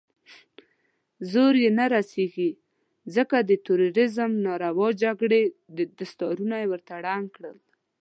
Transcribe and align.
زور 1.31 1.53
يې 1.63 1.69
نه 1.79 1.85
رسېږي، 1.95 2.51
ځکه 3.15 3.37
د 3.49 3.51
تروريزم 3.65 4.31
ناروا 4.47 4.87
جګړې 5.03 5.41
دستارونه 5.99 6.55
ورته 6.71 6.93
ړنګ 7.05 7.27
کړل. 7.35 7.57